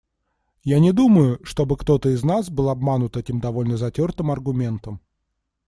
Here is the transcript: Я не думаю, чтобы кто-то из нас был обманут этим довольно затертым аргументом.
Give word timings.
Я 0.63 0.79
не 0.79 0.93
думаю, 0.93 1.39
чтобы 1.45 1.77
кто-то 1.77 2.09
из 2.09 2.23
нас 2.23 2.49
был 2.49 2.69
обманут 2.71 3.17
этим 3.17 3.39
довольно 3.39 3.77
затертым 3.77 4.31
аргументом. 4.31 4.99